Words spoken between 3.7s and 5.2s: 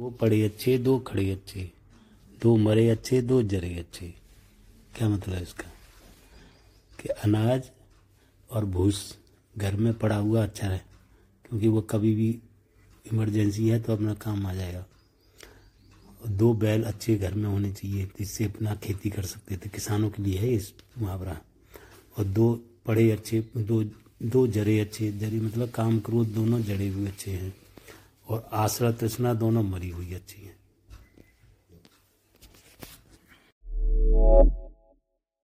अच्छे। क्या